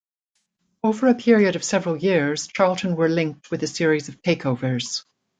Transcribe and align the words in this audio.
Over 0.83 1.09
a 1.09 1.13
period 1.13 1.55
of 1.55 1.63
several 1.63 1.95
years 1.95 2.47
Charlton 2.47 2.95
were 2.95 3.07
linked 3.07 3.51
with 3.51 3.61
a 3.61 3.67
series 3.67 4.09
of 4.09 4.19
takeovers. 4.23 5.03